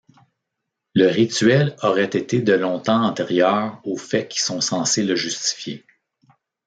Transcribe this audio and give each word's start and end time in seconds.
Le 0.95 1.05
rituel 1.09 1.75
aurait 1.83 2.05
été 2.05 2.41
de 2.41 2.53
longtemps 2.53 3.03
antérieur 3.03 3.79
aux 3.83 3.97
faits 3.97 4.29
qui 4.29 4.39
sont 4.39 4.59
censés 4.59 5.03
le 5.03 5.15
justifier. 5.15 5.85